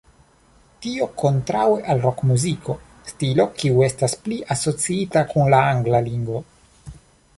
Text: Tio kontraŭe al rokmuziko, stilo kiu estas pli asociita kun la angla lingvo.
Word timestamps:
Tio 0.83 1.07
kontraŭe 1.23 1.75
al 1.93 2.01
rokmuziko, 2.05 2.77
stilo 3.11 3.47
kiu 3.59 3.85
estas 3.91 4.17
pli 4.25 4.39
asociita 4.57 5.25
kun 5.35 5.53
la 5.57 5.61
angla 5.75 6.03
lingvo. 6.11 6.43